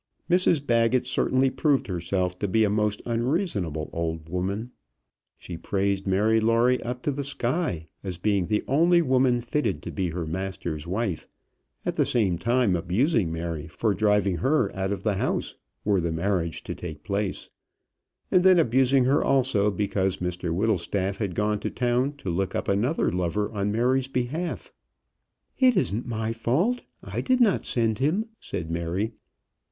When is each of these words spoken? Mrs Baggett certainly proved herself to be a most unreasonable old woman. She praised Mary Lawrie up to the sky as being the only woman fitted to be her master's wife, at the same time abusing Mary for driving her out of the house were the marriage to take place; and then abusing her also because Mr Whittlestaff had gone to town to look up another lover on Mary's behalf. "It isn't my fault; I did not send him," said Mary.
Mrs 0.27 0.65
Baggett 0.65 1.05
certainly 1.05 1.51
proved 1.51 1.85
herself 1.85 2.39
to 2.39 2.47
be 2.47 2.63
a 2.63 2.71
most 2.71 3.03
unreasonable 3.05 3.87
old 3.93 4.29
woman. 4.29 4.71
She 5.37 5.57
praised 5.57 6.07
Mary 6.07 6.39
Lawrie 6.39 6.81
up 6.81 7.03
to 7.03 7.11
the 7.11 7.23
sky 7.23 7.85
as 8.03 8.17
being 8.17 8.47
the 8.47 8.63
only 8.67 9.03
woman 9.03 9.41
fitted 9.41 9.83
to 9.83 9.91
be 9.91 10.09
her 10.09 10.25
master's 10.25 10.87
wife, 10.87 11.27
at 11.85 11.93
the 11.93 12.05
same 12.07 12.39
time 12.39 12.75
abusing 12.75 13.31
Mary 13.31 13.67
for 13.67 13.93
driving 13.93 14.37
her 14.37 14.75
out 14.75 14.91
of 14.91 15.03
the 15.03 15.17
house 15.17 15.53
were 15.85 16.01
the 16.01 16.11
marriage 16.11 16.63
to 16.63 16.73
take 16.73 17.03
place; 17.03 17.51
and 18.31 18.43
then 18.43 18.57
abusing 18.57 19.03
her 19.03 19.23
also 19.23 19.69
because 19.69 20.17
Mr 20.17 20.51
Whittlestaff 20.51 21.17
had 21.17 21.35
gone 21.35 21.59
to 21.59 21.69
town 21.69 22.13
to 22.13 22.31
look 22.31 22.55
up 22.55 22.67
another 22.67 23.11
lover 23.11 23.51
on 23.51 23.71
Mary's 23.71 24.07
behalf. 24.07 24.73
"It 25.59 25.77
isn't 25.77 26.07
my 26.07 26.33
fault; 26.33 26.81
I 27.03 27.21
did 27.21 27.39
not 27.39 27.65
send 27.65 27.99
him," 27.99 28.25
said 28.39 28.71
Mary. 28.71 29.11